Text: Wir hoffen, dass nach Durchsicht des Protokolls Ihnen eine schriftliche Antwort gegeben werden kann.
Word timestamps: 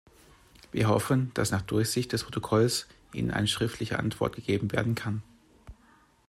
Wir 0.71 0.89
hoffen, 0.89 1.29
dass 1.35 1.51
nach 1.51 1.61
Durchsicht 1.61 2.11
des 2.11 2.23
Protokolls 2.23 2.87
Ihnen 3.13 3.29
eine 3.29 3.45
schriftliche 3.45 3.99
Antwort 3.99 4.35
gegeben 4.35 4.71
werden 4.71 4.95
kann. 4.95 5.21